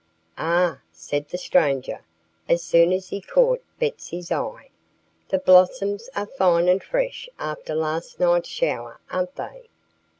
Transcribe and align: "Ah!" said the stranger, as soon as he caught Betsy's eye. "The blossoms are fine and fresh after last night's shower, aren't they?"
"Ah!" 0.39 0.79
said 0.91 1.29
the 1.29 1.37
stranger, 1.37 1.99
as 2.49 2.63
soon 2.63 2.91
as 2.91 3.09
he 3.09 3.21
caught 3.21 3.63
Betsy's 3.79 4.31
eye. 4.31 4.69
"The 5.29 5.37
blossoms 5.37 6.09
are 6.15 6.25
fine 6.25 6.67
and 6.67 6.81
fresh 6.81 7.29
after 7.37 7.75
last 7.75 8.19
night's 8.19 8.49
shower, 8.49 8.99
aren't 9.11 9.35
they?" 9.35 9.67